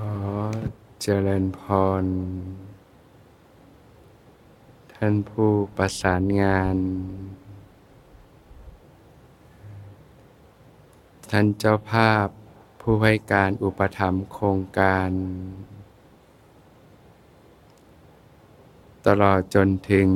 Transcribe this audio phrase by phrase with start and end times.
[0.00, 0.04] อ
[1.02, 1.60] เจริญพ
[2.02, 2.04] ร
[4.94, 6.76] ท่านผู้ประสานงาน
[11.30, 12.28] ท่านเจ้าภาพ
[12.80, 15.10] ผู้ให้การอุปถัมภ์โครงการ
[19.06, 20.08] ตลอดจนถึง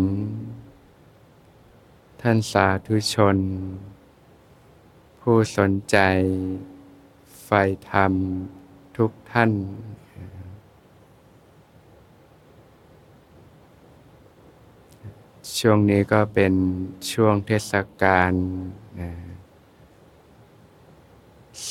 [2.20, 3.36] ท่านสาธุชน
[5.20, 5.96] ผู้สนใจ
[7.44, 7.50] ไฟ
[7.90, 8.14] ธรรม
[9.02, 9.52] ทุกท่าน
[15.58, 16.52] ช่วงนี้ก็เป็น
[17.12, 18.32] ช่วงเทศกาล
[19.00, 19.10] นะ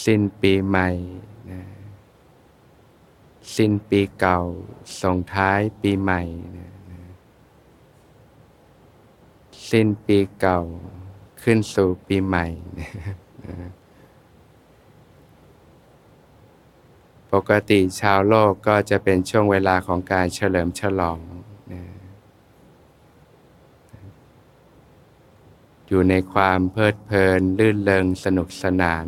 [0.04, 0.90] สิ้นปีใหม่
[1.52, 1.62] นะ
[3.56, 4.40] สิ้นปีเก่า
[5.02, 6.22] ส่งท้ายปีใหม่
[6.58, 6.70] นะ
[9.72, 10.60] สิ้นปีเก่า
[11.42, 12.46] ขึ้นสู่ปีใหม่
[12.80, 12.90] นะ
[17.34, 21.20] ปกติชาวโลกก็จะเป็นช่วงเวลาของการเฉลิมฉลอง
[21.72, 21.84] นะ
[25.88, 29.06] อยู่ในความเพลิดเพลินลื่นเริงสนุกสนาน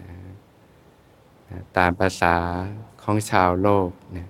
[0.00, 2.36] นะตามภาษา
[3.02, 4.28] ของชาวโลกนะ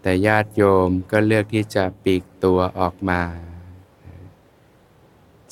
[0.00, 3.22] แต่ญาติโยมก็เลือกที่จะปีกตัวออกมา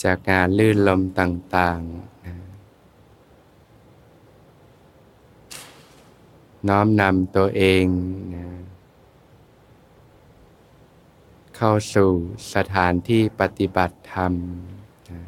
[0.04, 2.36] จากงานลื่นลมต่างๆนะ
[6.68, 7.84] น้อมนำตัวเอง
[8.34, 8.46] นะ
[11.56, 12.10] เข้าสู่
[12.54, 14.32] สถานที่ปฏิบัติธรรม
[15.10, 15.22] นะ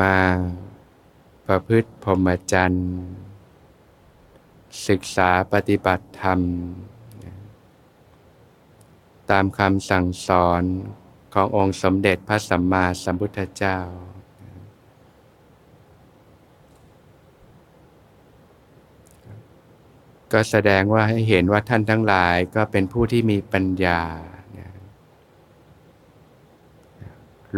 [0.00, 0.16] มา
[1.46, 2.86] ประพฤติพรหมจรรย์
[4.88, 6.40] ศึกษาปฏิบัติธรรม
[9.30, 10.62] ตามคำสั่งสอน
[11.34, 13.78] ขององค์สมเด็จพระสัมมาสัมพุทธเจ้า
[20.32, 24.00] ก็แสดงว่าให้เห็นว่าท่านทั้งหลายก็เป็นผู้ที่มีปัญญา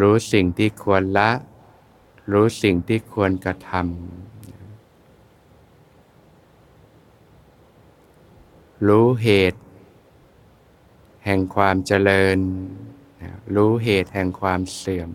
[0.01, 1.31] รู้สิ่งที่ควรละ
[2.33, 3.83] รู้สิ่งที่ควรกระทำ
[8.89, 9.61] รู้เหตุ
[11.25, 12.39] แห่งความเจริญ
[13.55, 15.11] รู้เหตุแห่งความเสื่อม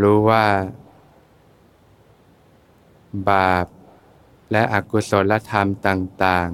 [0.00, 0.46] รู้ว่า
[3.30, 3.66] บาป
[4.52, 6.50] และอกุศลธรรมต่าง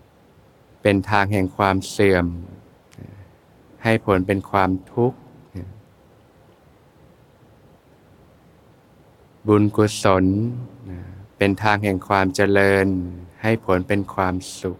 [0.00, 2.26] ๆ เป็นทางแห่งความเสื่อม
[3.82, 5.18] ให้ผลเป็นความทุกข์
[9.46, 10.24] บุญกุศล
[11.38, 12.86] เป็นทางแห่งความเจริญ
[13.42, 14.78] ให้ผลเป็นความสุข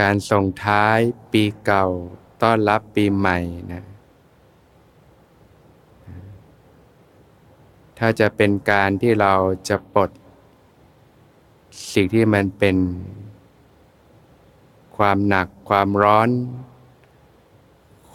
[0.00, 0.98] การส่งท้าย
[1.32, 1.86] ปีเก่า
[2.42, 3.38] ต้อนรับปีใหม่
[3.72, 3.84] นะ
[7.98, 9.34] ถ้าจะเป็นการที่เรา
[9.68, 10.10] จะปลด
[11.92, 12.76] สิ่งที่มันเป็น
[14.96, 16.28] ความหนักความร้อน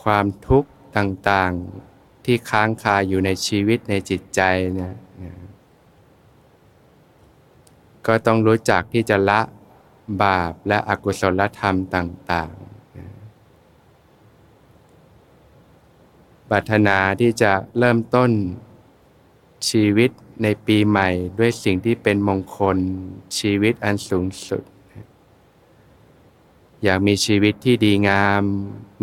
[0.04, 1.54] ความทุกข์ต่าง
[2.26, 4.42] ที่ค้างคาอยู่ในชีวิตในจิตใจ
[4.76, 4.94] เนี่ย
[8.08, 9.42] ก็ต้องรู้จักที่จะละ
[10.24, 12.70] บาปและอกุศลธรรมต่างๆ
[16.50, 18.32] ปรารถนาที่จะเริ่มต้น
[19.70, 20.12] ชีวิต
[20.44, 21.10] ในปีใหม่
[21.40, 22.78] ด้วยสิ่งที่เป็นมงคล
[23.40, 24.64] ชีวิตอันสูงสุด
[26.84, 28.44] อยากมีชีวิตที่ดีงาม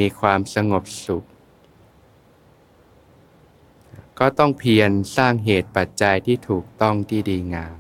[0.01, 1.25] มีความสงบสุข
[4.21, 7.77] ก็ต้องเพียรสร้างเหตุปัจจัยที่ถูกต้องที่ดีงาม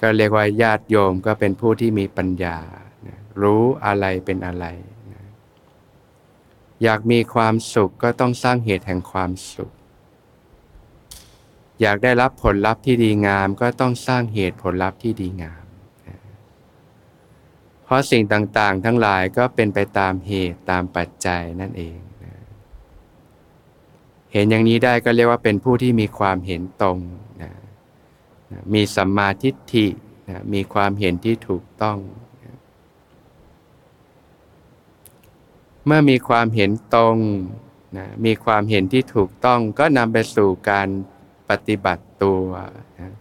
[0.00, 2.58] ก็เรียกว่าญาติโยมก็เป็นผู้ที่มีปัญญา
[3.42, 4.66] รู้อะไรเป็นอะไร
[6.82, 9.72] อยากมีความสุขก็ต้องสร้างเหตุแห่งความสุข
[11.80, 15.64] อยากได้รับผลลัพธ์ที่ดีงามก็ต้องสร้างเหตุผลลัพธ์ที่ดีงาม
[17.84, 21.98] เพราะสิ่งต่างๆ ทั้งหลายก็เป็นไปตามเหตุตามปัจจัยนั่นเอง
[24.32, 26.98] เห็นอย่างนี้ได้ก็เรียกว่าเป็นผู้ที่มีความเห็นตรง
[27.42, 27.52] นะ
[28.74, 29.86] มีสัมมาทิฏฐิ
[30.28, 31.98] นะมีความเห็นที่ถูกต้อง
[35.86, 37.16] เมื่อมีความเห็นตรง
[37.96, 40.88] นะมีความเห็นที่ถูกต้องก็นำไปสู่การ
[41.50, 42.44] ปฏิบัติตัว
[43.00, 43.12] นะ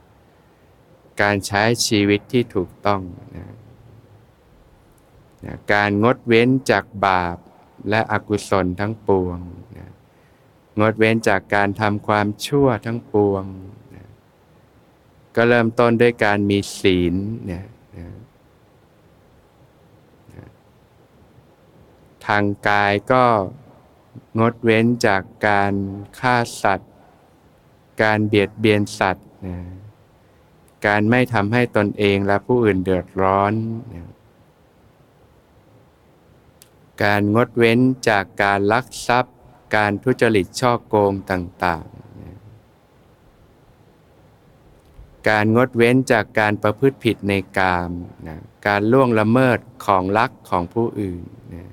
[1.21, 3.01] การใช้ชีวิตที่ถูกต้อง
[3.35, 3.47] นะ
[5.45, 7.37] นะการงดเว้นจากบาป
[7.89, 9.39] และอกุศลทั้งปวง
[9.77, 9.90] นะ
[10.79, 13.43] งดเว้นจากการทำความชั่วทั้งปวง
[13.95, 14.09] นะ
[15.35, 17.15] ก็เริ่มต้นด้วยการมีศีล
[17.45, 17.65] เนี่ย
[22.27, 23.23] ทางกายก็
[24.39, 25.73] งดเว้นจากการ
[26.19, 26.91] ฆ่าสัตว์
[28.01, 29.57] การเบียดเบียนสัตว์นะ
[30.87, 33.53] การไม่ทำให้ตนเองและผู้อื่นเดือดร้อน
[33.93, 34.09] นะ
[37.03, 37.79] การงดเว้น
[38.09, 39.35] จากการลักทรัพย์
[39.75, 42.01] การทุจริตช่อโกงต่างๆ
[45.29, 47.91] การงดเว้นจากการประพฤติผิดในกาม
[48.27, 51.23] นะการล่วงละเมิดของรักของผู้อื่น
[51.53, 51.65] นะ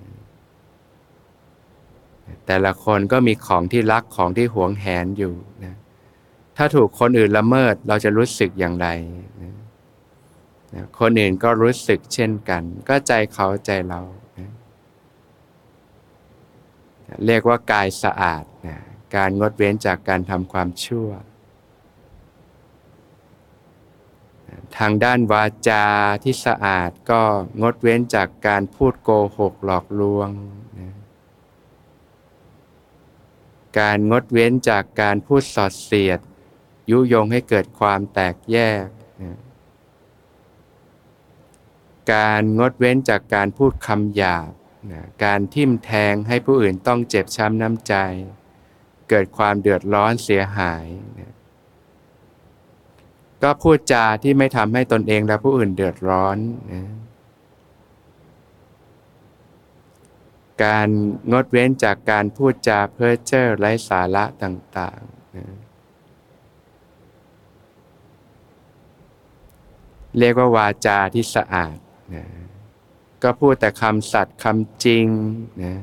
[2.47, 5.35] แต่ละคนก็มีของที่รักของที่หวงแหนอยู่
[5.65, 5.75] นะ
[6.57, 8.89] ถ้าถูกคนอื่นละเมิดเราจะรู้สึกอย่างไร
[10.75, 14.01] นะคนอื่นก็รู้สึกเช่นกัน ก็ใจเขาใจเรา
[17.27, 18.79] เรียกว่ากายสะอาดนะ
[19.17, 21.11] การงดเว้นจากการทำความชั่ว
[24.77, 25.85] ทางด้านวาจา
[26.23, 27.23] ที่สะอาดก็
[27.63, 30.29] งดเว้นจากการพูดโกหกหลอกลวง
[30.79, 30.95] นะ
[33.79, 36.21] การงดเว้นจากการพูดสอดเสียด
[36.91, 38.87] ยุยงให้เกิดความแตกแยก
[39.23, 39.39] นะ
[42.13, 44.51] การงดเว้นจากการพูดคำหยาบ
[44.93, 47.95] นะการทิ่มแทงให้ผู้อื่นต้องเจ็บช้ำน้ำใจ
[49.09, 50.87] เกิดความเดือดร้อนเสียหาย
[51.19, 51.33] นะ
[53.43, 56.39] ก็พูดจาที่ไม่ทำให้ตนเองและผู้อื่นเดือดร้อน
[56.73, 56.85] นะ
[60.65, 60.89] การ
[61.33, 65.47] งดเว้นจากการพูดจาเพ้อเจ้อไร้สาระต่างๆนะ
[70.19, 71.77] เรียกว่าวาจาที่สะอาด
[72.15, 72.25] นะ
[73.23, 75.07] ก็พูดแต่คำสัตย์คำจริง
[75.65, 75.77] นะ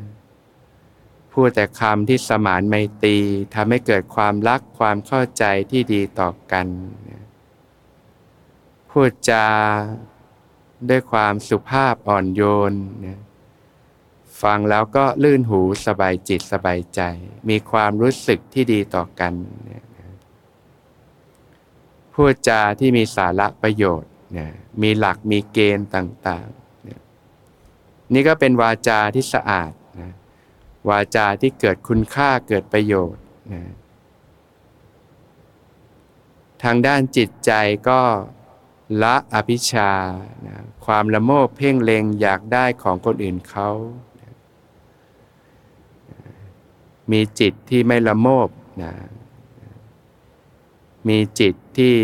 [1.33, 3.17] พูดแต่คำที่สมานไมตรี
[3.55, 6.67] ทำให้เกิดความรักความเข้าใจที่ดีต่อกัน
[7.09, 7.23] นะ
[8.89, 9.47] พูดจา
[10.89, 12.41] ด้วยความสุภาพอ่อนโย
[12.71, 12.73] น
[13.05, 13.19] นะ
[14.41, 17.01] ฟังแล้วก็ลื่นหูสบายจิตสบายใจ
[17.49, 19.33] มีความรู้สึกที่ดีต่อกัน
[19.69, 19.83] นะ
[22.13, 24.47] พูดจาที่มีสาระประโยชน์นะ
[24.81, 26.64] มีหลักมีเกณฑ์ต่างๆ
[28.13, 30.11] นี่ก็เป็นวาจาที่สะอาดนะ
[30.89, 33.23] วาจาที่เกิดคุณค่าเกิดประโยชน์
[33.53, 33.61] นะ
[36.63, 37.51] ทางด้านจิตใจ
[37.89, 38.01] ก็
[39.03, 39.91] ละอภิชา
[40.47, 40.55] นะ
[40.85, 43.69] ความละโมบเพ่งเลงอยากได้ของคนอื่นเขา
[44.19, 44.31] นะ
[47.11, 48.49] มีจิตที่ไม่ละโมบ
[48.83, 48.93] นะ
[51.07, 51.95] มีจิตที่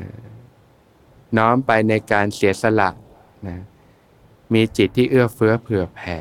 [0.00, 0.10] นะ
[1.36, 2.90] น้อมไปในการเสียสละ
[3.48, 3.58] นะ
[4.52, 6.20] มีจิตที่เอื้อเฟื้อเผื่อแผ่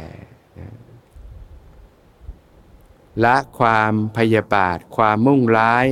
[3.25, 5.87] ละความพยาบาท ความมุ่งร้าย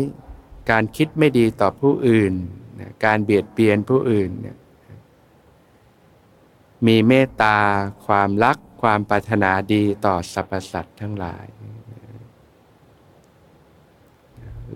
[0.70, 2.34] การคิดไม่ดีต่อผู้อื่น
[3.06, 4.30] การเบียดเบียนผู้อื่น
[6.86, 7.58] มีเมตตา
[8.08, 11.48] ความรัก ความปรารถนาดีต่อสรรพสัตว์ทั้งหลาย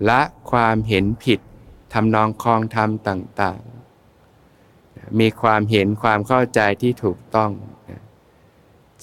[0.08, 0.20] ละ
[0.50, 1.40] ความเห็นผิด
[1.92, 3.73] ทำนองคลองธรรมต่างๆ
[5.20, 7.50] มีความเห็นความเข้าใจที่ถูกต้อง
[7.90, 8.00] นะ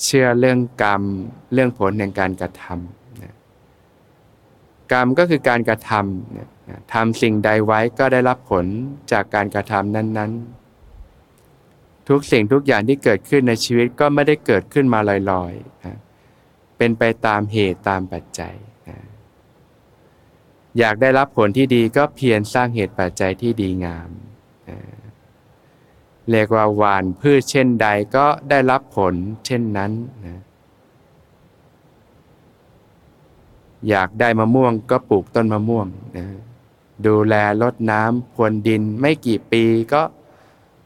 [0.04, 1.02] เชื่อเรื่องกรรม
[1.54, 3.34] เรื่องผลแห่งการกระทำนะ
[4.92, 6.48] กรรมก็คือการกระทำนะ
[6.94, 8.66] ทำสิ่งใดไว้ก็ได้รับผล
[9.12, 15.00] จากการกระทำนั้นๆ ทุกสิ่งทุกอย่างที่เกิดขึ้นในชีวิตก็ไม่ได้เกิดขึ้นมา
[15.32, 15.98] ลอยๆนะ
[16.78, 18.56] เป็นไปตามเหตุตามปัจจัย
[18.90, 18.98] นะ
[20.80, 24.10] อยากได้รับผลที่ดีก็เพียรสร้างเหตุปัจจัยที่ดีงาม
[24.70, 24.78] นะ
[26.30, 29.14] เรียกว่าหวานพืชเช่นใดก็ได้รับผล
[29.46, 29.92] เช่นนั้น
[30.26, 30.42] นะ
[33.90, 35.88] อยากได้มะม่วงก็ปลูกต้นมะม่วง
[36.18, 36.28] นะ
[37.06, 39.64] ดูแลลดน้ำพรวนดินไม่กี่ปี
[39.94, 40.02] ก็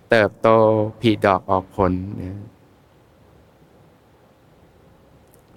[0.09, 0.49] เติบโต
[1.01, 2.39] ผลิดอกออกผลนะ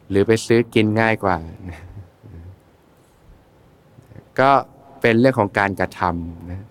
[0.09, 1.37] หรือไปซื้อกินง่ายกว่า
[1.69, 1.81] นะ
[4.41, 4.51] ก็
[5.01, 6.63] เป็นเรื่องของการกระทำนะ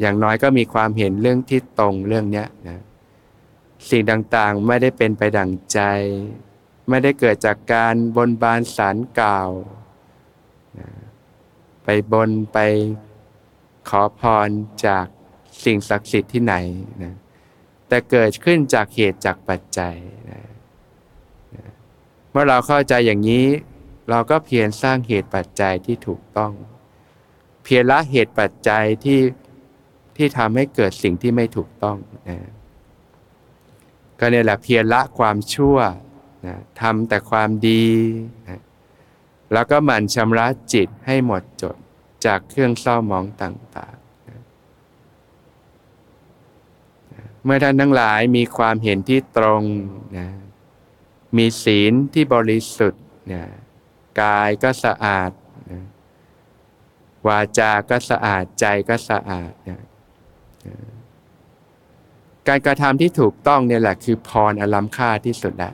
[0.00, 2.78] อย่างน้อยก็มีความเห็นเรื่องที่ตรงเรื่องนี้นะ
[3.90, 5.80] สิ่งต่างๆไม่ได้เป็นไปดั่งใจ
[6.88, 9.50] ไม่ได้เกิดจากการบนบานสารกล่าว
[10.78, 10.88] นะ
[11.84, 12.58] ไปบนไป
[13.88, 14.48] ขอพร
[14.86, 15.06] จาก
[15.64, 16.54] สิ่งศักดิ์สิทธิ์ที่ไหน
[17.02, 17.14] นะ
[17.88, 19.96] แต่เกิดขึ้นจากเหตุจากปัจจัย
[20.30, 20.40] นะ
[21.54, 21.64] นะ
[22.30, 23.46] เมื่อเราเข้าใจอย่างนี้
[24.10, 26.52] เราก็เพียรสร้างเหตุปัจจัยที่ถูกต้อง
[27.62, 29.18] เพียรละเหตุปัจจัยที่
[30.18, 31.96] ที่ทำให้เกิดสิ่งที่ไม่ถูกต้อง
[32.28, 32.38] นะ
[34.18, 35.76] ก็เนี่ยแหละเพียรละความชั่ว
[36.46, 37.86] นะทำแต่ความดี
[38.48, 38.60] นะ
[39.52, 41.76] แล้วก็หมั่นชำระจิตให้หมดจด
[42.26, 44.04] จากเครื่องเศร้าหมองต่างๆ
[47.44, 49.62] เมื่อท่านทั้งหลายมีความเห็นที่ตรง
[50.18, 50.28] นะ
[51.36, 53.42] มีศีลที่บริสุทธิ์นะ
[54.22, 55.30] กายก็สะอาด
[55.70, 55.82] นะ
[57.26, 59.82] วาจาก็สะอาดใจก็สะอาดนะ
[62.48, 65.72] การกระทำที่ถูกต้องเนี่ยแหละ คือพรอลัมค่าที่สุดละ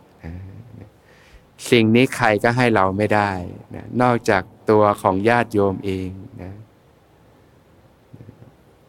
[1.70, 3.30] สิ่งนี้ใครก็ให้เราไม่ได้
[3.74, 6.10] นะนอกจากตัวของญาติโยมเอง
[6.42, 6.52] นะ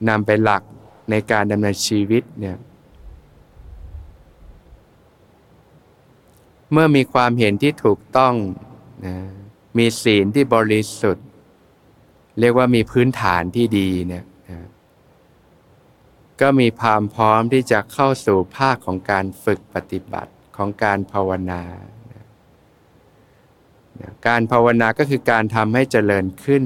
[0.10, 0.64] นำไปหลัก
[1.10, 2.58] ในการดำเนินชีวิตเนี่ย
[6.72, 8.34] เมื่อมีความเห็นที่ถูกต้อง
[9.06, 9.16] นะ
[9.78, 11.28] มีศีลที่บริสุทธิ์
[12.40, 14.24] เรียกว่ามีพื้นฐานที่ดีเนี่ย
[16.42, 21.64] ก็มีความพร้อมที่จะเข้าสู่ภาคของการฝึกปฏิบัติของการภาวนา
[24.28, 26.64] การภาวนาก็คือการทำให้เจริญขึ้น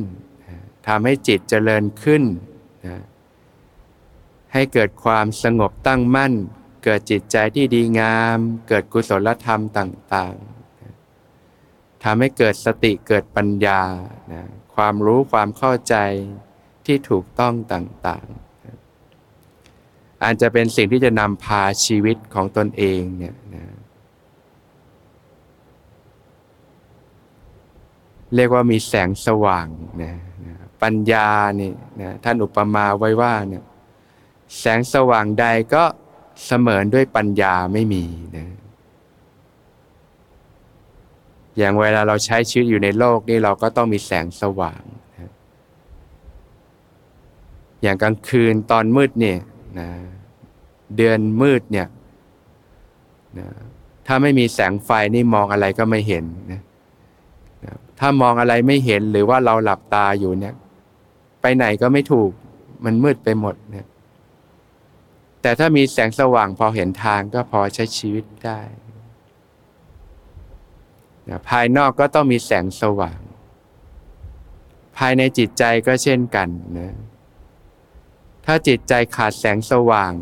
[0.88, 2.24] ทำให้จิตเจริญขึ้น
[4.54, 6.34] ให้เกิดความสงบตั้งมั่น
[6.84, 13.82] เกิดจิตใจที่ดีงาม เกิดกุศลธรรมต่างๆทำให้เกิดสติเกิดปัญญา
[14.76, 15.96] ความรู้ความเข้าใจ
[16.86, 18.49] ที่ถูกต้องต่างๆ
[20.24, 23.64] อาจจะเป็นสิ่งที่จะนำพาชีวิตของตนเองเนี่ยนะ
[28.36, 29.68] เรียกว่ามีแสงสว่าง
[30.04, 31.72] นะนะปัญญานี่
[32.02, 33.64] นะท่านอุปมาไว้ว่าเนี่ย
[34.60, 35.84] แสงสว่างใดก็
[36.46, 38.06] เสมือนด้วยปัญญาไม่มี
[38.38, 38.48] นะ
[41.58, 44.82] อย่างเวลาเราใช้ชีวิตอยู่ในโลกนี่เราก็ต้องมีแสงสว่าง
[45.18, 45.32] นะ
[47.82, 49.38] อย่างกลางคืนตอนมืดเนี่ย
[49.80, 49.90] นะ
[50.98, 51.88] เดือนมืดเนี่ย
[53.40, 53.48] นะ
[54.08, 56.62] ถ้าไม่มีแสงไฟนี่มองอะไรก็ไม่เห็นนะ
[57.66, 60.56] นะถ้ามองอะไรไม่เห็นหรือว่าเราหลับตาอยู่เนี่ย
[61.42, 62.32] ไปไหนก็ไม่ถูก
[62.86, 63.88] มันมืดไปหมดเนี่ย
[65.42, 68.60] แต่ถ้ามีแสงสว่างพอเห็นทางก็พอใช้ชีวิตได้
[71.30, 73.20] นะภายนอกก็ต้องมีแสงสว่าง
[74.98, 76.48] ภายในจิตใจก็เช่นกัน
[76.78, 76.94] นะ
[78.52, 80.14] ถ้าจิตใจขาดแสงสว่าง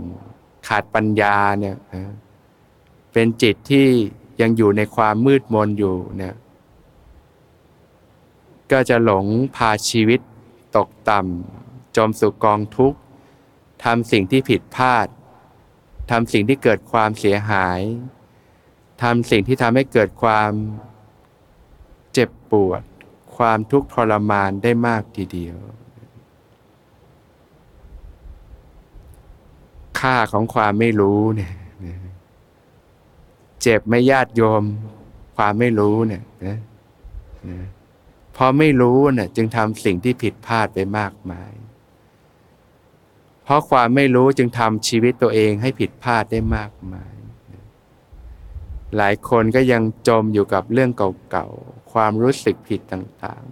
[0.67, 1.77] ขาดปัญญาเนี่ย
[3.13, 3.87] เป็นจิตที่
[4.41, 6.35] ยังอยู่ในความมืดมนอยู่เนี่ย
[8.71, 10.19] ก็จะหลงพาชีวิต
[10.77, 12.99] ตกต่ำจมสู่กองทุกข์
[13.83, 15.07] ทำสิ่งที่ผิดพลาด
[16.11, 17.79] ทำสิ่งที่เกิดความเสียหาย
[19.03, 20.51] ทำสิ่งที่ทำให้เกิดความ
[22.13, 22.81] เจ็บปวด
[23.37, 25.57] ความทุกข์ทรมานได้มากทีเดียว
[29.99, 31.51] ค่าของความไม่รู้เนี่ย
[33.61, 34.63] เจ็บไม่ญาติโยม
[35.37, 36.57] ความไม่รู้เนี่ยนะ
[38.35, 41.51] พอไม่รู้เนี่ยจึงทำสิ่งที่ผิดพลาดไปมากมาย
[43.43, 47.13] เพราะความไม่รู้จึงทำชีวิตตัวเองให้ผิดพลาดได้มากมาย
[48.97, 50.91] หลายคนก็ยังจมอยู่กับเรื่อง
[51.31, 53.51] เก่าๆ ความรู้สึกผิดต่างๆ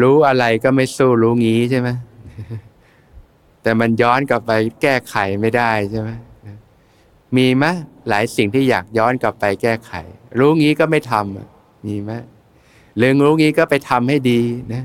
[0.00, 1.88] รู้อะไรก็ไม่สู้รู้งี้ใช่ไหม
[3.62, 4.52] แต่มันย้อนกลับไป
[4.82, 6.10] แก้ไขไม่ได้ใช่ไหม
[7.36, 7.64] มีไหม
[8.08, 9.92] หลายสิ่งที่อยากย้อนกลับไปแก้ไข
[10.38, 12.12] รู้งี้ก็ไม่ทำมีไหม
[12.98, 14.40] เรื่องรู้งี้ก็ไปทำให้ดี
[14.74, 14.84] นะ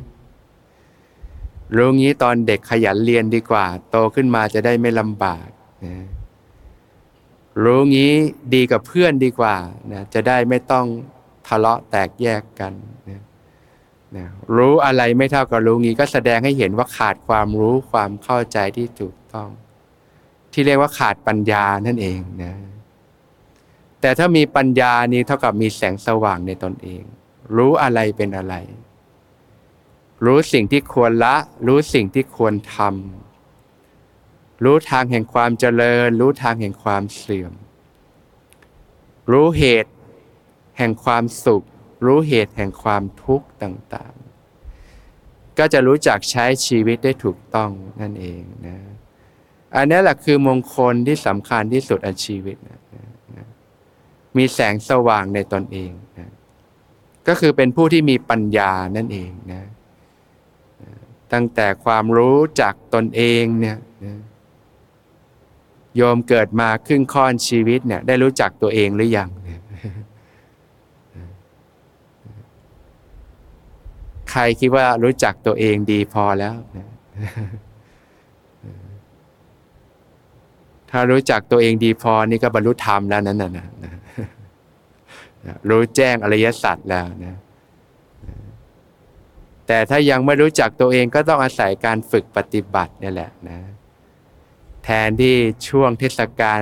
[1.77, 5.47] รู้งี้ตอนเด็กขยันเรียนดีกว่า โตขึ้นมาจะได้ไม่ลำบาก
[5.85, 5.95] นะ
[7.63, 8.13] รู้งี้
[8.53, 9.55] ดีกับเพื่อนดีกว่า
[9.91, 10.85] นะจะได้ไม่ต้อง
[11.47, 12.73] ทะเลาะแตกแยกกัน
[13.09, 13.21] นะ
[14.17, 19.49] นะรู้อะไรไม่เท่ากับรู้งี้ก็แสดงให้เห็นว่าขาดความรู้ความเข้าใจที่ถูกต้อง
[20.51, 22.53] ที่เรียกว่าขาดปัญญานั่นเองนะ
[24.01, 27.03] แต่ถ้ามีปัญญานี้เท่ากับมีแสงสว่างในตนเอง
[27.55, 28.55] รู้อะไรเป็นอะไร
[30.25, 31.35] รู้สิ่งที่ควรละ
[31.67, 37.53] รู้สิ่งที่ควรทำรู้ทางแห่งความเจริญ รู้ทางแห่งความเสื่อม
[39.31, 39.91] รู้เหตุ
[40.77, 41.63] แห่งความสุข
[42.05, 48.77] รู้เหตุแห่งความทุกข์ต่างๆ ก็จะรู้จักใช้ชีวิตได้ถูกต้องนั่นเองนะ
[49.75, 52.79] อันนี้แหละคือมงคลที่สำคัญที่สุดอันชีวิตนะ
[53.35, 53.47] นะ
[54.37, 56.29] มีแสงสว่างในตนเองนะ
[57.27, 59.63] ก็คือเป็นผู้ที่มีปัญญานั่นเองนะ
[61.33, 64.15] ตั้งแต่ความรู้จักตนเองเนี่ยนะ
[65.95, 69.29] โยมเกิดมาครึ่งค่อนชีวิตเนี่ยได้รู้จักตัวเองหรือยัง
[74.31, 76.55] ใครคิดว่ารู้จักตัวเองดีพอแล้ว
[80.91, 83.67] ถ้ารู้จักตัวเองดีพอนี่ก็บรรลุธรรมแล้วนั่นน่ะ
[85.69, 87.35] รู้แจ้งอริยสัจแล้วนะ
[89.67, 93.59] แต่ถ้ายังไม่รู้จักตัวเองก็ต้องอาศัยการฝึกปฏิบัตินี่แหละนะ
[94.83, 95.35] แทนที่
[95.67, 96.61] ช่วงเทศกาล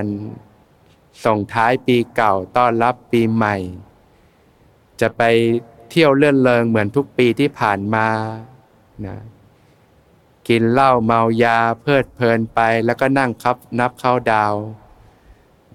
[1.25, 3.55] ส่งท้ายปีเก่าต้อนรับปีใหม่
[5.01, 5.21] จะไป
[5.91, 8.07] เที่ยวเลื่อนเลงเหมือนทุกปีที่ผ่านมา
[9.05, 9.17] นะ
[10.47, 14.55] กินเหล้าเมายาเพลิดเพลินไปแล้วก็นั่งครับนับเข้าดาว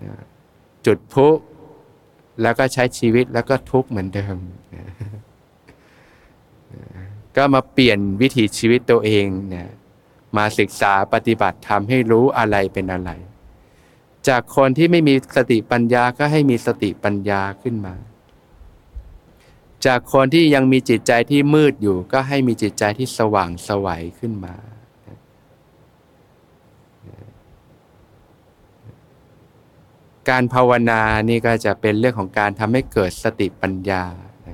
[0.03, 0.15] นะ
[0.87, 1.29] จุดพุ
[2.43, 4.37] แล้วก็ใช้ชีวิตแล้วก็ทุกข์เหมือนเดิม
[4.75, 4.87] นะ
[7.37, 9.69] ก็มาเปลี่ยนวิถีชีวิตตัวเองเนี่ย
[10.37, 13.11] มาศึกษาปฏิบัติทำให้รู้อะไรเป็นอะไร
[14.29, 17.95] จากคนที่ไม่มีสติปัญญาก็ให้มีสติปัญญาขึ้นมา
[19.87, 24.55] จากคนที่ยังมีจิตใจที่มืดอยู่ ก็ให้มีจิตใจที่สว่างสวัยขึ้นมา
[30.29, 31.01] การภาวนา
[31.31, 34.05] นี่ก็จะเป็นเรื่องของการทำให้เกิดสติปัญญา
[34.49, 34.51] น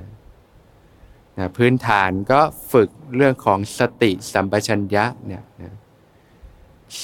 [1.43, 5.73] ะพื้นฐานก็ฝึกเรื่องของสติสัมปชัญญะเนี่ยนะ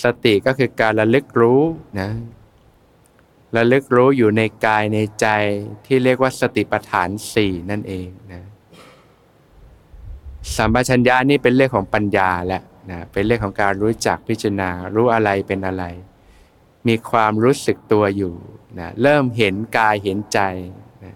[0.04, 1.62] สติก็คือการระลึกรู้
[2.00, 2.10] นะ
[3.56, 5.28] ระลึกรู้อยู่ในกายในใจ
[5.86, 8.44] ที่เรียกว่าสติปัฏฐานสี่นั่นเองนะ
[10.56, 15.84] สัมปชัญญะนี่เป็นเรื่องของปัญญาแหละนะเป็นเรื่องของการรู้จักพิจารณา รู้อะไรเป็นอะไร
[16.88, 18.34] มีความรู้สึกตัวอยู่
[18.80, 20.40] นะเริ่มเห็นกายเห็นใจ
[21.04, 21.16] นะ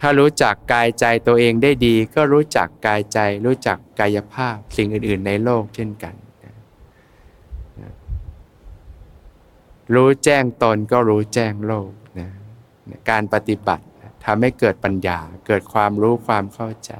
[0.00, 6.14] ถ้ารู้จักกายใจตัวเองได้ดี ก็รู้จักกายใจ รู้จักกายภาพสิ่งอื่น ๆ ในโลกเช่นกัน
[9.94, 12.30] รู้แจ้งตนก็รู้แจ้งโลกนะ
[13.10, 13.84] การปฏิบัติ
[14.24, 16.92] ทำให้เกิดปัญญา เกิดความรู้ความเข้าใจ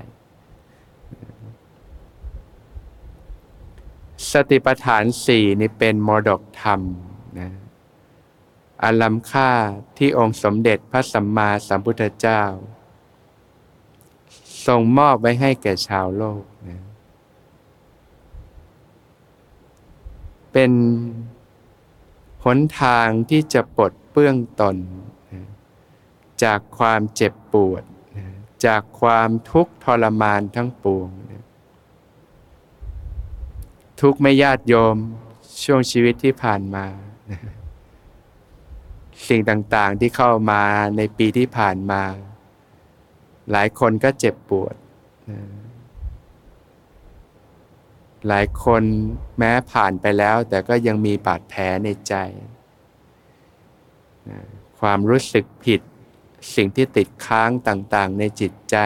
[4.33, 6.81] สติปัฏฐานสี่นี่เป็นมรดกธรรม
[7.41, 7.51] นะ
[8.83, 9.51] อันล้ำค่า
[9.99, 12.43] ที่องค์สมเด็จพระสัมมาสัมพุทธเจ้า
[14.67, 16.83] ทรงมอบไว้ให้แก่ชาวโลกนะ
[20.53, 20.73] เป็น
[22.47, 24.77] หนทางที่จะปลดเปื้องตน
[26.43, 27.83] จากความเจ็บปวด
[28.67, 31.09] จากความทุกข์ทรมานทั้งปวง
[34.01, 34.97] ทุกไม่ญาติโยม
[35.65, 36.87] ช่วงชีวิตที่ผ่านมา
[39.29, 40.63] สิ่งต่างๆที่เข้ามา
[40.97, 42.03] ในปีที่ผ่านมา
[43.51, 44.75] หลายคนก็เจ็บปวด
[48.29, 48.83] หลายคน
[49.39, 52.15] แม้ผ่านไปแล้ว แต่ก็ยังมีบาดแผลในใจ
[54.81, 55.81] ความรู้สึกผิด
[56.55, 58.77] สิ่งที่ติดค้างต่างๆ ในจิตใจ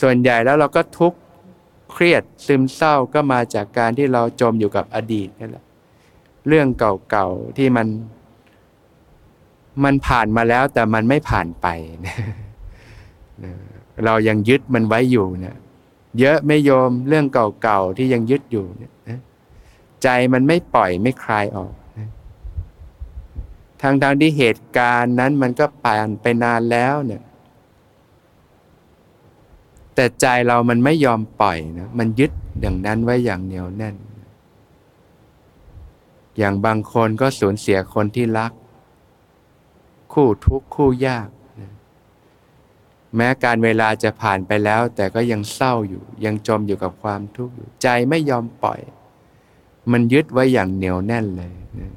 [0.00, 1.18] ส่วนใหญ่แล้วเราก็ทุกข์
[1.92, 5.64] เครียดซึมเศร้าก็มาจากการที่เราจมอยู่กับอดีตนั่นแหละ
[6.48, 7.88] เรื่องเก่าๆที่มัน
[9.84, 11.66] มันผ่านมาแล้วแต่มันไม่ผ่านไป
[14.04, 15.56] เรายังยึดมันไว้อยู่เนี่ย
[16.18, 17.26] เยอะไม่ยอมเรื่อง
[17.62, 18.92] เก่าๆที่ยังยึดอยู่เนี่ย
[20.02, 21.72] ใจมันไม่ปล่อยไม่คลายออก
[23.80, 27.22] ทางทางที่เหตุการณ์นั้นมันก็ผ่านไปนานแล้วเนี่ย
[29.94, 33.96] แต่ใจเรามันไม่ยอมปล่อยนะมันยึดอย่างนั้นไว้อย่างเหนียวแน่น
[36.38, 38.52] อย่างบางคนก็สูญเสียคนที่รัก
[40.12, 41.28] คู่ทุกข์คู่ยาก
[43.16, 48.80] แม้การเวลาจะผ่านไปแล้ว แต่ก็ยังเศร้าอยู่ ยังจมอยู่กับความทุกข์อยู่ใจไม่ยอมปล่อย
[49.90, 51.92] มันยึดไว้อย่างเหนียวแน่นเลยนะ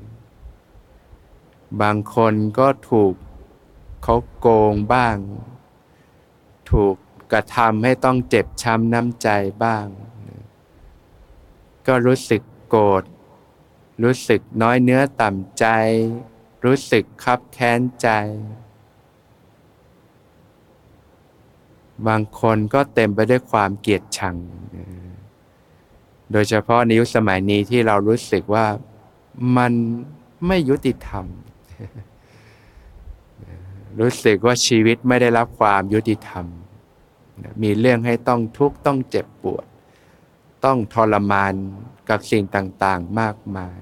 [1.81, 3.13] บางคนก็ถูก
[4.03, 5.17] เขาโกงบ้าง
[6.71, 6.95] ถูก
[7.31, 9.29] กระทำให้ต้องเจ็บช้ำน้ำใจ
[9.63, 9.85] บ้าง
[11.87, 13.03] ก็รู้สึกโกรธ
[14.03, 15.65] รู้สึกน้อยเนื้อต่ำใจ
[16.65, 18.09] รู้สึกคับแค้นใจ
[22.07, 24.35] บางคนก็เต็มไปด้วยความเกลียดชัง
[26.31, 28.65] โดยเฉพาะในยุคสมัยนี้ที่เรารู้สึกว่า
[29.57, 29.71] มัน
[30.47, 31.25] ไม่ยุติธรรม
[33.99, 36.45] รู้สึกว่าชีวิตไม่ได้รับความยุติธรรม
[37.61, 39.65] มีเรื่องให้ต้องทุกข์ต้องเจ็บปวด
[40.65, 41.53] ต้องทรมาน
[42.09, 43.79] กับสิ่งต่าง ๆ มากมาย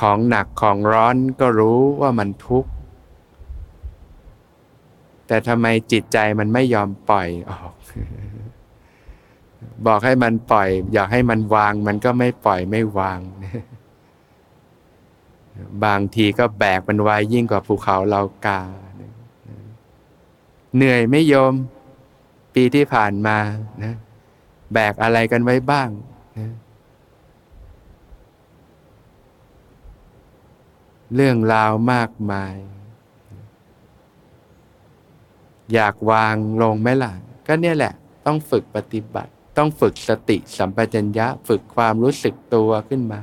[0.00, 2.70] ของหนักของร้อนก็รู้ว่ามันทุกข์
[5.26, 7.74] แต่ทำไมจิตใจมันไม่ยอมปล่อยออก
[9.86, 13.20] บอกให้มันปล่อย อยากให้มันวาง มันก็ไม่ปล่อยไม่วาง
[15.84, 18.60] บางทีก็แบกมันไว้ยิ่งกว่าภูเขาเรากา
[20.76, 21.52] เหนื่อยไม่ยอม
[22.54, 23.38] ปีที่ผ่านมา
[23.82, 23.94] นะ
[24.72, 25.88] แบกอะไรกันไว้บ้าง
[26.38, 26.50] นะ
[31.14, 32.54] เรื่องราวมากมาย
[35.74, 37.12] อยากวางลงไหมล่ะ
[37.46, 37.92] ก็เนี่ยแหละ
[38.26, 43.20] ต้องฝึกปฏิบัติ ต้องฝึกสติสัมปชัญญะ ฝึกความรู้สึกตัวขึ้นมา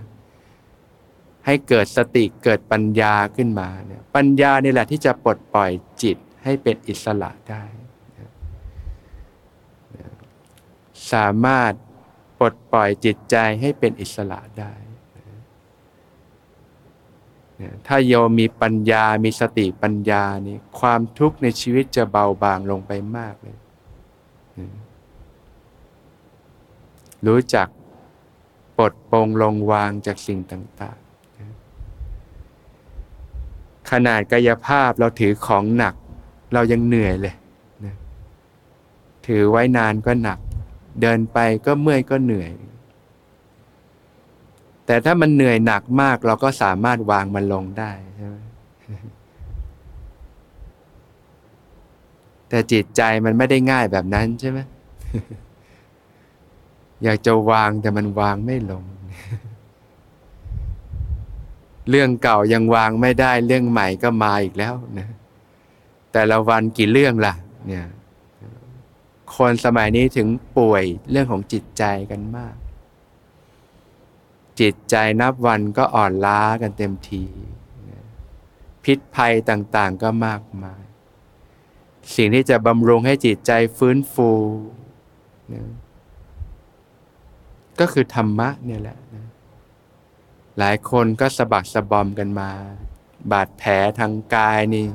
[1.45, 5.71] ให้เกิดสติเกิดปัญญาขึ้นมาเนี่ยปัญญานี่แหละที่จะปลดปล่อย
[6.03, 7.63] จิตให้เป็นอิสระได้
[11.11, 11.73] สามารถ
[12.39, 14.73] ปลดปล่อยจิตใจให้เป็นอิสระได้
[17.87, 23.57] ถ้าโยมมีปัญญา มีสติปัญญานี่ความทุกข์ในชีวิตจะเบาบางลงไปมากเลย
[27.27, 27.67] รู้จัก
[28.77, 30.97] ปลดปลงลงวางจากสิ่งต่าง
[33.03, 35.93] ๆ ขนาดกายภาพเราถือของหนัก
[36.53, 37.35] เรายังเหนื่อยเลย
[39.27, 40.39] ถือไว้นานก็หนัก
[41.01, 42.51] เดินไปก็เมื่อยก็เหนื่อย
[44.89, 48.35] แต่ถ้ามันเหนื่อยหนักมาก เราก็สามารถวางมันลงได้ใช่ไหม
[52.49, 54.59] แต่จิตใจมันไม่ได้ง่ายแบบนั้นใช่ไหม
[57.03, 58.83] อยากจะวางแต่มันวางไม่ลง
[61.89, 65.07] เรื่องเก่ายังวางไม่ได้เรื่องใหม่ก็มาอีกแล้วนะ
[66.13, 67.33] แต่ละวันกี่เรื่องล่ะ
[67.67, 67.85] เนี่ย
[69.35, 72.55] คนสมัยนี้ถึงป่วยเรื่องของจิตใจกันมาก
[74.59, 77.25] จิตใจนับวันก็อ่อนล้ากันเต็มที
[78.83, 80.83] พิษภัยต่างๆก็มากมาย
[82.15, 84.31] สิ่งที่จะบำรุงให้จิตใจฟื้นฟู
[87.79, 88.97] ก็คือธรรมะเนี่ยแหละ
[90.57, 92.49] หลายคนก็สะบักสะบอมกันมา
[93.31, 94.87] บาดแผลทางกายนี่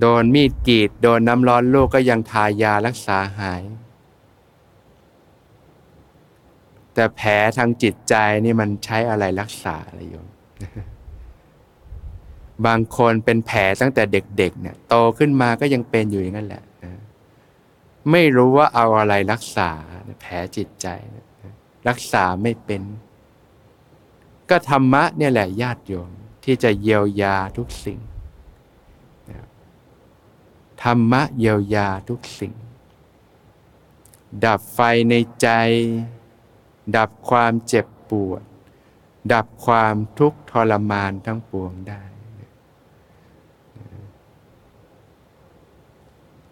[0.00, 3.62] โดนมีดกรีด โดนน้ำร้อนลูกก็ยังทายารักษาหาย
[6.98, 10.28] แต่แผลทางจิตใจนี่มันใช้อะไรรักษาอะไรโยม
[12.66, 17.02] บางคนเป็นแผลตั้งแต่เด็กๆเนี่ยโตขึ้นมาก็ยังเป็นอยู่อย่างนั้นแหละนะ
[18.10, 19.70] ไม่รู้ว่าเอาอะไรรักษา
[20.20, 20.86] แผลจิตใจ
[21.88, 22.82] รักษาไม่เป็น
[24.50, 26.10] ก็ธรรมะเนี่ยแหละญาติโยม
[26.44, 27.98] ที่จะเยียวยาทุกสิ่ง
[30.82, 32.54] ธรรมะเยียวยาทุกสิ่ง
[34.44, 34.80] ดับไฟ
[35.10, 35.48] ในใจ
[36.96, 38.42] ดับความเจ็บปวด
[39.32, 42.02] ดับความทุกข์ทรมานทั้งปวงได้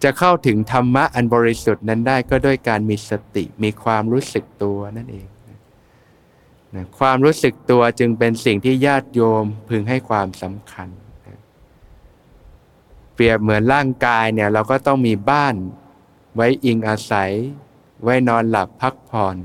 [0.03, 5.29] จะเข้าถึงธรรมะอันบริสุทธิ์นั้นได้ก็ด้วยการมีสติมีความรู้สึกตัวนั่นเอง
[6.99, 10.89] ความรู้สึกตัวจึงเป็นสิ่งที่ญาติโยมพึงให้ความสำคัญ
[13.15, 15.55] เปรียบเหมือนร่างกายเนี่ยเราก็ต้องมีบ้าน
[16.35, 17.31] ไว้อิงอาศัย
[18.03, 19.37] ไว้นอนหลับพักผ่อน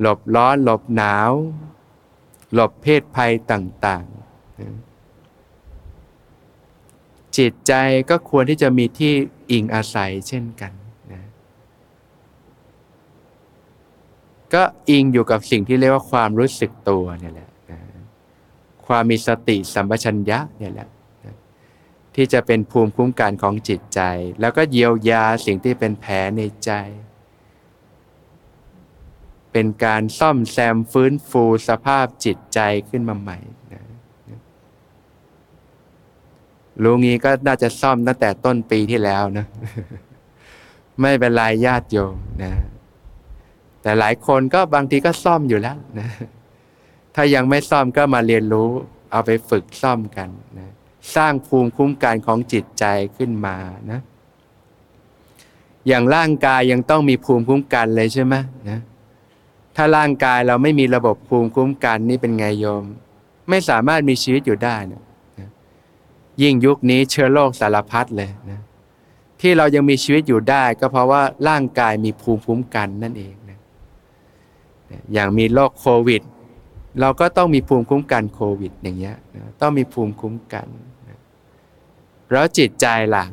[0.00, 1.32] หลบร้อนหลบหนาว
[2.54, 4.16] หลบเพศภัยต่างๆ
[7.36, 7.72] จิตใจ
[8.10, 9.12] ก็ควรที่จะมีที่
[9.50, 10.72] อิงอาศัยเช่นกัน
[11.12, 11.22] นะ
[14.54, 17.78] ก็อิงอยู่กับสิ่งที่เรียกว่าความรู้สึกตัวเนี่ยแหละนะ
[18.86, 20.88] ความมีสติสัมปชัญญะเนี่ยแหละ
[21.24, 21.34] นะ
[22.14, 24.00] ที่จะเป็นภูมิคุ้มกันของจิตใจ
[24.40, 26.72] แล้วก็เยียวยาสิ่งที่เป็นแผลในใจ
[29.52, 32.60] เป็นการซ่อมแซมฟื้นฟูสภาพจิตใจ
[32.90, 33.38] ขึ้นมาใหม่
[33.72, 33.82] นะ
[36.82, 39.46] ลุงงี้ก็น่าจะซ่อมตั้งแต่ต้นปีที่แล้วนะ
[41.00, 42.52] ไม่เป็นไรญาติโยมนะ
[43.82, 46.08] แต่หลายคนก็บางทีก็ซ่อมอยู่แล้วนะ
[47.14, 48.68] ถ้ายังไม่ซ่อมก็มาเรียนรู้
[49.10, 50.68] เอาไปฝึกซ่อมกันนะ
[51.16, 52.84] สร้างภูมิคุ้มกันของจิตใจ
[53.16, 53.56] ขึ้นมา
[53.90, 54.00] นะ
[55.88, 58.34] อย่างร่างกายยังต้องมีภูมิคุ้มกันเลยใช่ไหม
[58.70, 58.78] นะ
[59.76, 62.84] ถ้าร่างกายเราไม่มีระบบภูมิคุ้มกันนี่เป็นไงโยม
[63.48, 65.02] ไม่สามารถมีชีวิตอยู่ได้นะ
[66.42, 68.60] ยิ่งยุคนี้เชื้อโรคสารพัดเลยนะ
[69.40, 73.58] ที่เรายังมีชีวิตอยู่ได้ ก็เพราะว่าร่างกายมีภูมิคุ้มกันนั่นเองนะ
[75.12, 76.22] อย่างมีโรคโควิด
[77.00, 80.66] เราก็ต้องมีภูมิคุ้มกันโควิด อย่างเงี้ยนะต้องมีภูมิคุ้มกัน
[81.08, 81.18] นะ
[82.30, 83.24] แล้วจิตใจล่ะ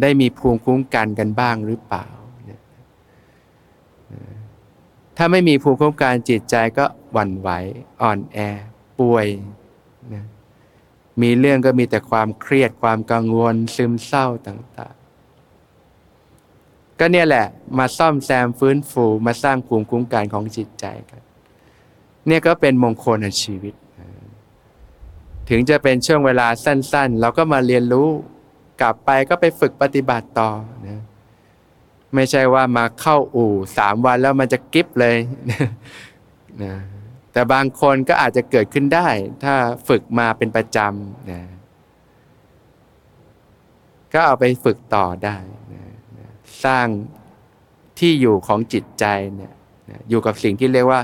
[0.00, 2.06] ได้มีภูมิคุ้มกันกันบ้างหรือเปล่า
[5.16, 7.48] ถ้าไม่มีภูมิคุ้มกันจิตใจก็หวั่นไหว
[8.02, 8.38] อ่อนแอ
[8.98, 9.26] ป่วย
[10.12, 10.24] นะ
[11.22, 15.00] มีเรื่องก็มีแต่ความเครียดความกังวลซึมเศร้าต่างๆ
[16.98, 17.46] ก็เนี่ยแหละ
[17.78, 21.20] มาซ่อมแซมฟื้นฟูมาสร้างภูมิคุ้มกันของจิตใจกัน
[22.26, 23.74] เนี่ยก็เป็นมงคลในชีวิต
[25.48, 28.08] ถึงจะเป็นช่วงเวลาสั้น ๆ เราก็มาเรียนรู้
[28.80, 30.50] กลับไปก็ไปฝึกปฏิบัติต่อ
[30.86, 31.00] นะ
[32.14, 35.16] ไม่ใช่ว่ามาเข้าอู่สามวันแล้วมันจะกิฟเลย
[36.62, 36.74] นะ
[37.32, 39.08] แต่บางคนก็อาจจะเกิดขึ้นได้
[39.44, 39.54] ถ้า
[39.88, 41.42] ฝึกมาเป็นประจำนะ
[44.12, 45.36] ก็เอาไปฝึกต่อได้
[45.72, 45.82] นะ
[46.64, 46.86] สร้าง
[47.98, 49.04] ที่อยู่ของจิตใจ
[49.36, 49.52] เนี่ย
[50.08, 51.00] อยู่กับสิ่งที่เรียกว่า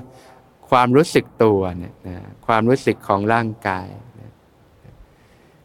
[0.70, 3.88] ความรู้สึกตัวเนี่ยนะความรู้สึกของร่างกาย
[4.20, 4.30] นะ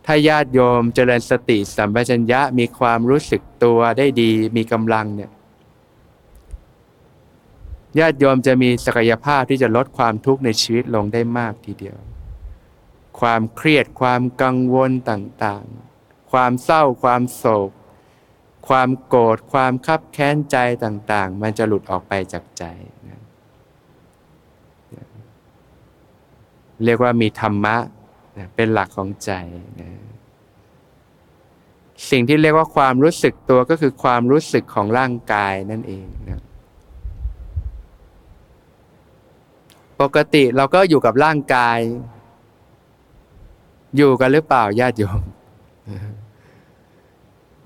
[0.06, 5.32] ถ้าญาติโยมเจริญสติสัมปชัญญะมีความรู้สึกตัวได้ดีมีกำลังเนี่ย
[8.00, 11.98] ญาติโยมจะมีศักยภาพที่จะลดความทุกข์ในชีวิตลงได้มากทีเดียว
[13.20, 17.70] ความเครียดความกังวลต่างๆ ความเศร้าความโศก
[18.68, 22.64] ความโกรธความคับแค้นใจต่างๆ มันจะหลุดออกไปจากใจ
[23.08, 23.22] นะ
[26.84, 27.76] เรียกว่ามีธรรมะ
[28.38, 29.32] นะเป็นหลักของใจ
[29.82, 29.90] นะ
[32.10, 36.42] สิ่งที่เรียกว่าความรู้สึกตัวก็คือความรู้สึกของร่างกายนั่นเองนะ
[40.02, 41.80] ปกติเราก็อยู่กับร่างกาย
[43.98, 45.22] อยู่กันหรือเปล่าญาติโยม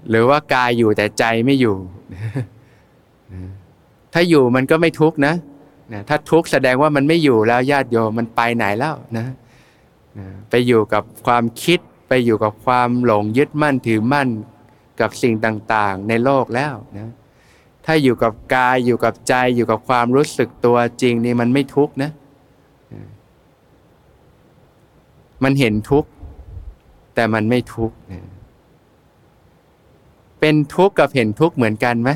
[0.09, 1.75] หรือว่ากายอยู่แต่ใจไม่อยู่
[4.13, 5.35] ถ้าอยู่มันก็ไม่ทุกข์นะ
[6.09, 9.27] ถ้าทุกข์แสดงว่ามันไม่อยู่แล้วญาติโยมมันไปไหนแล้วนะ
[10.49, 14.29] ไปอยู่กับความคิดไปอยู่กับความหลงยึดมั่นถือมั่น
[14.99, 17.11] กับสิ่งต่างๆ ในโลกแล้วนะ
[17.85, 22.11] ถ้าอยู่กับกายอยู่กับใจอยู่กับความรู้สึกตัวจริงนี่มันไม่ทุกข์นะ
[25.43, 26.09] มันเห็นทุกข์
[27.15, 27.95] แต่มันไม่ทุกข์
[30.39, 32.09] เป็นทุกข์กับเห็นทุกข์เหมือนกันไหม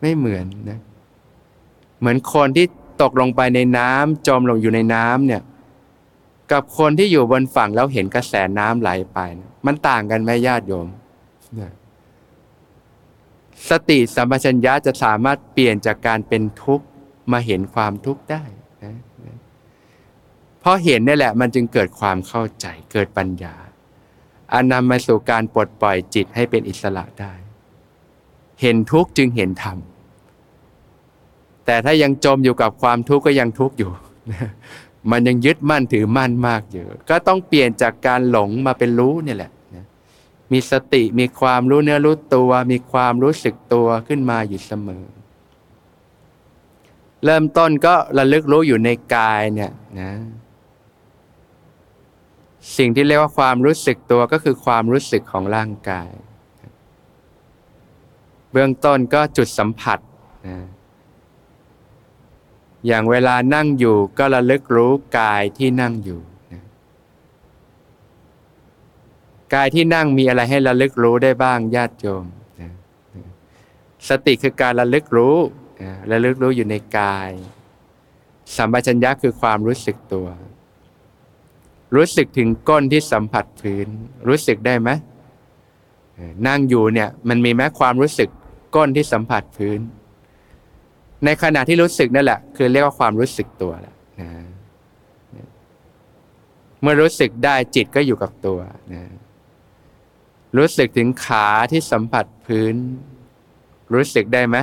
[0.00, 0.80] ไม่เหมือนนะ
[2.00, 2.66] เหมือนคนที่
[3.02, 5.42] ตกลงไปในน้ำจมลงอยู่ในน้ำเนี่ย
[6.52, 10.86] กับคนที่อยู่บนฝั่งแล้วเห็นกระแสน้ำไหลไปนะมันต่างกันไหมญาติโยม
[13.70, 16.86] สติสัมปชัญญะจะสามารถเปลี่ยนจากการเป็นทุกข์
[17.32, 18.42] มาเห็นความทุกข์ได้
[18.84, 18.94] นะ
[20.66, 23.54] ราะเห็นนี่แหละมันจึงเกิดความเข้าใจเกิดปัญญา
[24.52, 27.32] อันนำมาสู่การปลดปล่อยจิตให้เป็นอิสระได้
[28.60, 29.78] เห็นทุกข์จึงเห็นธรรม
[31.66, 33.90] แต่ถ้ายังจมอยู่กับความทุกข์ก็ยังทุกข์อยู่
[35.10, 39.52] มันยังยึดมั่นถือมั่นมากอยู่ก็ต้องเปลี่ยนจากการหลงมาเป็นรู้นี่แหละ
[40.52, 45.04] มีสติมีความรู้เนื้อรู้ตัว มีความรู้สึกตัวขึ้นมาอยู่เสมอ
[47.24, 50.12] เริ่มต้นก็ระลึกรู้อยู่ในกายเนี่ยนะ
[52.76, 56.10] สิ่งที่เรียกว่าความรู้สึกตัวก็คือความรู้สึกของร่างกาย
[58.52, 59.98] เบื้องต้นก็จุดสัมผัส
[60.48, 60.58] นะ
[62.86, 66.20] อย่างเวลานั่งอยู่ก็ระลึกรู้กายที่นั่งอยู่
[66.52, 66.62] นะ
[69.54, 72.24] กายที่นั่งมีอะไรให้ระลึกรู้ได้บ้างญาติโยม
[72.60, 72.72] นะ
[74.08, 75.36] สติคือการระลึกรู้
[75.82, 77.30] นะระลึกรู้อยู่ในกาย
[78.56, 80.28] สัมปชัญญะคือความรู้สึกตัว
[81.94, 83.86] รู้สึกถึงก้นที่สัมผัสพื้น
[84.28, 84.90] รู้สึกได้ไหม
[86.46, 88.28] นั่งอยู่เนี่ยมันมีแม้ความรู้สึก
[88.76, 89.80] ก้นที่สัมผัสพื้น
[91.24, 94.30] ในขณะที่รู้สึกนั่นแหละ คือเรียกว่าความรู้สึกตัวแหละนะ
[96.80, 98.58] เมื่อรู้สึกได้จิตก็อยู่กับตัว
[98.92, 99.02] นะ
[100.56, 102.74] รู้สึกถึงขาที่สัมผัสพื้น
[103.94, 104.56] รู้สึกได้ไหม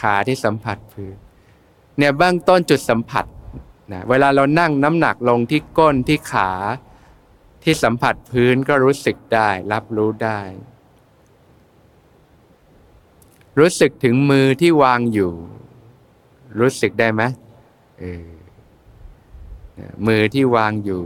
[0.00, 1.14] ขาที่สัมผัสพื้น
[1.98, 3.24] เนี่ยเบื้องต้นจุดสัมผัส
[3.92, 6.50] นะเวลาเรานั่งน้ำหนักลงที่ก้นที่ขา
[7.62, 10.40] ที่สัมผัสพื้นก็รู้สึกได้ รับรู้ได้
[13.58, 15.32] รู้สึกถึงมือที่วางอยู่
[16.60, 17.22] รู้สึกได้ไหม
[18.00, 18.28] เออ
[20.06, 21.04] มือที่วางอยู่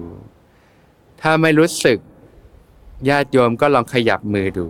[1.20, 1.98] ถ้าไม่รู้สึก
[3.08, 4.66] ญาติโยมก็ลองขยับมือดู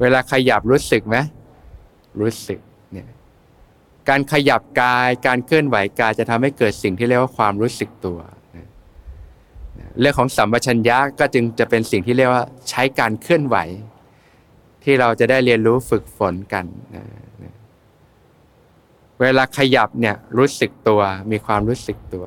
[0.00, 1.16] เวลาขยับรู้สึกไหม
[2.20, 2.60] รู้สึก
[4.08, 8.18] การขยับกาย การเคลื่อนไหวกายจะทำให้เกิดสิ่งที่เรียกว่าความรู้สึกตัว
[10.00, 13.56] เรื่องของสัมปชัญญะก็จึงจะเป็นสิ่งที่เรียกว่าใช้การเคลื่อนไหว
[14.84, 16.64] ที่เราจะได้เรียนรู้ฝึกฝนกัน
[19.20, 22.24] เวลาขยับเนี่ยรู้สึกตัวมีความรู้สึกตัว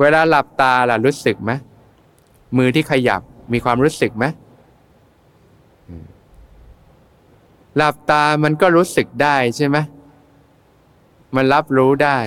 [0.00, 1.52] เวลาหลับตาล่ะรู้สึกไหม
[2.56, 4.24] มือที่ขยับมีความรู้สึกไหม
[7.76, 9.76] หลับตามันก็รู้สึกได้ใช่ไหม
[11.34, 12.18] มันรับรู้ได้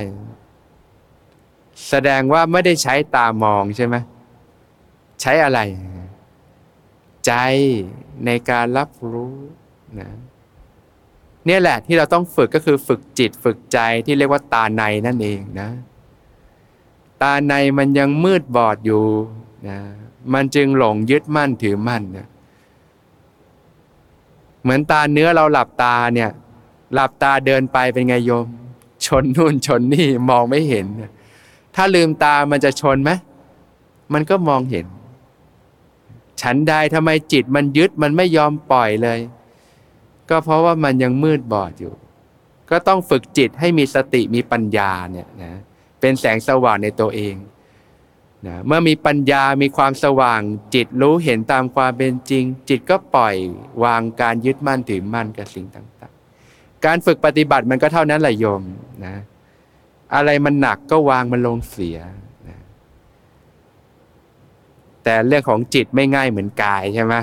[1.89, 3.95] แสดงว่าไม่ได้ใช้ตามองใช่ไหม
[5.21, 5.59] ใช้อะไร
[7.25, 7.33] ใจ
[8.25, 9.35] ในการรับรู้
[9.99, 10.09] นะ
[11.45, 15.69] เนี่ยแหละที่เราต้องฝึกก็คือฝึกจิตฝึกใจที่เรียกว่าตาในนั่นเองนะ
[17.21, 19.03] ตาในมันยังมืดบอดอยู่
[19.69, 19.79] นะ
[20.33, 22.27] มันจึงหลงยึดมั่นถือมั่นนะ
[24.61, 26.29] เหมือนตาเนื้อเราหลับตาเนี่ย
[26.93, 28.45] หลับตาเดินไปเป็นไงโยม
[29.05, 30.85] ชนนู่นชนนี่มองไม่เห็น
[31.75, 33.11] ถ้าลืมตามันจะชนไหม
[34.13, 34.85] มันก็มองเห็น
[36.41, 39.19] ฉันใดทำไมจิตมันยึดมันไม่ยอมปล่อยเลย
[40.29, 41.93] ก็เพราะว่ามันยังมืดบอดอยู่
[42.69, 45.53] ก็ต้องฝึกจิตให้มีสติมีปัญญาเนี่ยนะ
[45.99, 47.35] เป็นแสงสว่างในตัวเอง
[48.47, 50.41] นะเมื่อมีปัญญามีความสว่าง
[50.75, 53.35] จิตรู้เห็นตามความเป็นจริง จิตก็ปล่อย
[53.83, 56.13] วางการยึดมั่นถือมั่นกับสิ่งต่าง
[56.47, 58.61] ๆ การฝึกปฏิบัติมันก็เท่านั้นแหละโยม
[59.05, 59.15] นะ
[60.15, 61.97] อะไรมันหนักก็วางมันลงเสีย
[62.49, 62.59] นะ
[65.03, 67.15] แต่เรื่องของจิตไม่ง่ายเหมือนกายใช่ไหม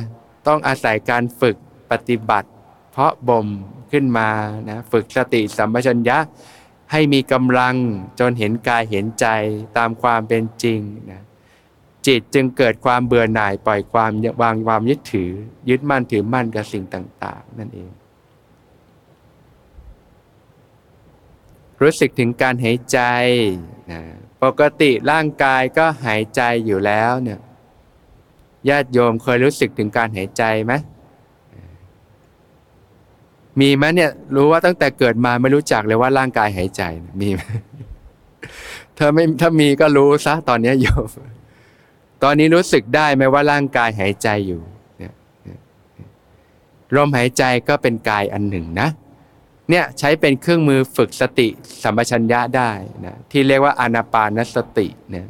[0.47, 1.57] ต้องอาศัยการฝึก
[1.91, 2.49] ปฏิบัติ
[2.93, 3.49] เพราะบ่ม
[3.93, 4.29] ขึ้นมา
[4.71, 6.19] นะฝึกสติสัมปชัญญะ
[6.93, 7.75] ให้มีกำลัง
[8.21, 9.27] จนเห็นกายเห็นใจ
[9.77, 10.81] ตามความเป็นจริง
[11.11, 11.23] นะ
[12.07, 14.11] จิตจึงเกิดความเบื่อหน่ายปล่อยความ
[14.43, 15.31] วางความยึดถือ
[15.69, 17.91] ยึดมั่นถือมั่นกับสิ่งต่าง ๆ นั่นเอง
[21.83, 22.99] รู้สึกถึงการหายใจ
[23.93, 24.01] นะ
[24.43, 27.40] ปกติร่างกายก็หายใจอยู่แล้วเนี่ย
[28.69, 30.73] ญาติโยมเคยรู้สึกถึงการหายใจไหม
[33.61, 36.83] มีไหมเนี่ยรู้ว่าตั้งแต่เกิดมาไม่รู้จักเลยว่าร่างกายหายใจ
[37.21, 37.40] มีไหม
[38.99, 41.09] ถ้าไม่ถ้ามีก็รู้ซะตอนนี้โยม
[42.23, 44.61] ตอนนี้รู้สึกได้ไหมว่าร่างกายหายใจอยู่
[44.99, 45.12] เนี่ย
[46.95, 48.88] ลมหายใจก็เป็นกายอันหนึ่งนะ
[49.71, 51.49] เนี่ยใช้เป็นเครื่องมือฝึกสติ
[51.83, 52.71] สัมปชัญญะได้
[53.05, 55.27] นะที่เรียกว่าอนาปานสติเนี่ย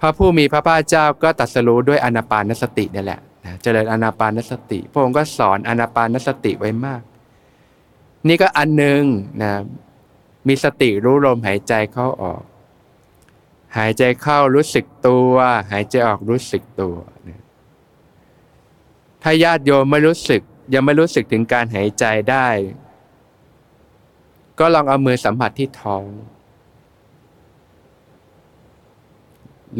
[0.00, 7.02] พระผู้มีพระภาคเจ้าก็ตัดสรู้ด้วยอนาปานสตินี่แหละนะเจริญอนาปานสติพระองค์ก็สอนอนาปานสติไว้มาก
[8.28, 9.02] นี่ก็อันหนึ่ง
[9.42, 9.52] นะ
[10.48, 12.42] มีสติรู้ลมหายใจเข้าออก
[13.78, 15.34] หายใจเข้ารู้สึกตัว
[15.72, 16.96] หายใจออกรู้สึกตัว
[17.28, 17.42] นะ
[19.22, 20.42] ถ้าญาติโยมไม่รู้สึก
[20.74, 22.48] ยังไม่รู้สึกถึงการหายใจได้
[24.60, 26.02] ก็ลองเอามือสัมผัสที่ท้อง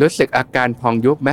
[0.00, 1.30] รู้สึกอาการพองยุบไหม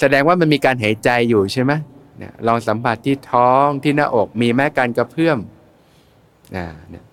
[0.00, 1.72] แสดงว่ามันมีการหายใจอยู่ใช่ไหม
[2.18, 5.38] เนี่ยลองสัมผัสที่ท้องที่หน้าอกมีแม้การกระเพื่อม
[6.56, 7.04] นะเนี่ย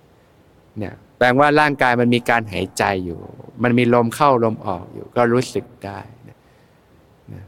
[0.77, 3.19] เนี่ยแปลว่าร่างกายมันมีการหายใจอยู่
[3.63, 5.99] มันมีลมเข้าลมออกอยู่ ก็รู้สึกได้
[6.29, 7.45] นะ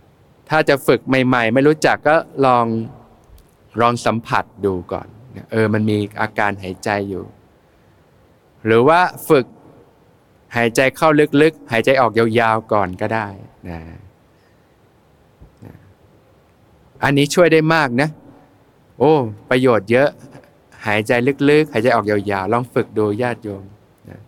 [0.50, 2.66] ถ้าจะฝึกใหม่ ๆ ไม่รู้จักก็ลอง
[3.82, 5.08] ลองสัมผัสดูก่อน
[5.52, 7.26] เออ มันมีอาการหายใจอยู่
[8.66, 9.46] หรือว่าฝึก
[10.56, 11.10] หายใจเข้า
[11.42, 13.28] ลึกๆ หายใจออกยาวๆก่อนก็ได้
[13.70, 13.80] นะ
[17.04, 18.10] อันนี้ช่วยได้มากนะ
[19.00, 19.14] โอ้
[19.50, 20.10] ประโยชน์เยอะ
[20.88, 21.12] หายใจ
[21.50, 23.64] ลึกๆ หายใจออกยาวๆ ลองฝึกดูญาติโยม
[24.10, 24.20] นะ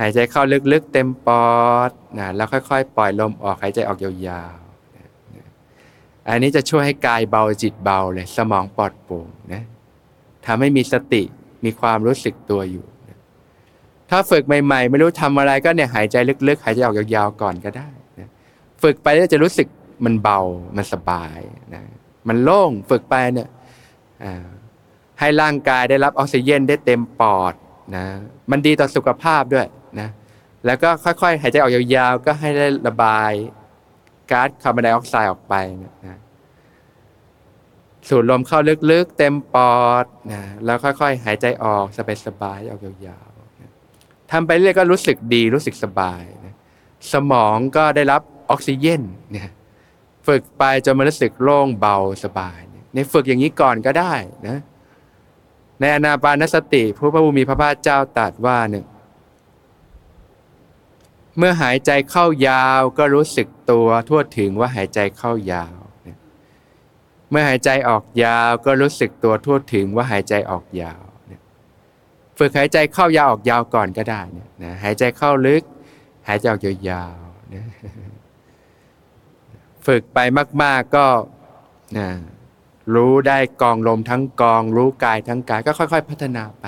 [0.00, 1.48] หายใจเข้าลึกๆ เต็มปอ
[1.88, 9.62] ดนะแล้วค่อยๆ ปล่อยลมออกหายใจออกยาวๆ อันนี้จะช่วยให้กายเบาจิตเบาเลย สมองปลอดโปร่งนะ
[10.46, 11.22] ทำให้มีสติ
[11.64, 12.86] มีความรู้สึกตัวอยู่
[14.10, 16.16] ถ้าฝึกใหม่ๆ ไม่รู้ทำอะไรก็เนี่ยหายใจ
[16.48, 18.28] ลึกๆ หายใจออกยาวๆก่อนก็ได้นะ
[18.82, 19.66] ฝึกไปแล้วจะรู้สึก
[20.04, 20.40] มันเบา
[20.76, 21.38] มันสบาย
[21.74, 21.82] นะ
[22.28, 23.48] มันโล่งฝึกไปเนี่ย
[25.20, 27.54] ให้ร่างกายได้รับออกซิเจนได้เต็มปอด
[27.96, 28.04] นะ
[28.50, 29.66] มันดีต่อสุขภาพด้วย
[30.00, 30.08] นะ
[30.66, 33.32] แล้วก็ค่อยๆ หายใจออกยาวๆ ก็ให้ได้ระบาย
[34.30, 35.54] ก๊าซคาร์บอนไดออกไซด์ออกไป
[36.06, 36.18] นะ
[38.08, 38.58] สูดลมเข้า
[38.90, 41.86] ลึกๆ เต็มปอดนะแล้วค่อยๆ หายใจออก
[42.26, 43.27] สบายๆออกยาว
[44.30, 46.54] ทำไปเรื่อยก็รู้สึกดีรู้สึกสบายนะ
[47.12, 49.50] สมองก็ได้รับออกซิเจนเนี่ย
[50.26, 52.58] ฝึกไปจนมันรู้สึกโล่งเบาสบาย
[52.94, 54.14] ในฝึกอย่างนี้ก่อนก็ได้
[54.48, 54.58] นะ
[55.80, 58.84] ในอนาปานสติพระพุทธมีพระภาคเจ้าตรัสว่าเนี่ย
[61.38, 65.78] เมื่อหายใจเข้ายาวก็รู้สึกตัวทั่วถึงว่าหายใจเข้ายาว
[67.30, 71.00] เมื่อหายใจออกยาวก็รู้สึกตัวทั่วถึงว่าหายใจออกยาว
[72.38, 74.20] ฝึกหายใจเข้ายาวออกยาวก่อนก็ได้
[74.62, 75.62] นะหายใจเข้าลึก
[76.28, 77.64] หายใจออกยาวๆนะ
[79.86, 80.18] ฝึกไป
[80.62, 81.06] มาก ๆก็
[81.98, 82.08] นะ
[82.94, 86.66] รู้ได้กองลมทั้งกอง รู้กายทั้งกายก็ค่อย ๆ พัฒนาไป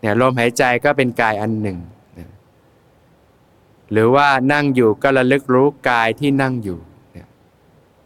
[0.00, 1.78] เนี่ยลมหายใจก็เป็นกายอันหนึ่ง
[2.18, 2.28] นะ
[3.92, 6.78] หรือว่านั่งอยู่ก็ระลึกรู้กายที่นั่งอยู่
[7.16, 7.26] นี่ย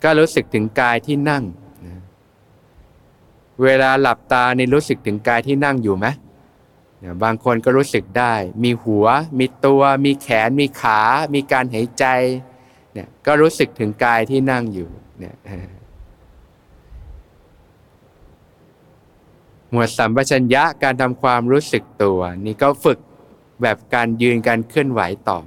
[0.02, 1.44] ก็รู้สึกถึงกายที่นั่ง
[1.86, 2.00] นะ
[3.62, 6.06] เวลาหลับตานี่รู้สึกถึงกายที่นั่งอยู่ไหม
[7.22, 9.06] บางคนก็รู้สึกได้ มีหัว
[9.38, 11.00] มีตัว มีแขน มีขา
[11.34, 12.04] มีการหายใจ
[12.94, 15.36] เนี่ยก็รู้สึกถึงกายที่นั่งอยู่เนี่ย
[19.70, 22.98] หมวดสัมปชัญญะการทำความรู้สึกตัว นี่ก็ฝึก
[23.62, 25.40] แบบการยืนการเคลื่อนไหวต่อ